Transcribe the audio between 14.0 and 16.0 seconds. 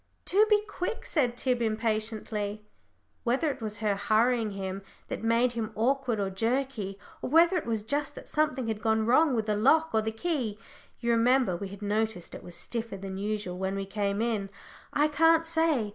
in I can't say.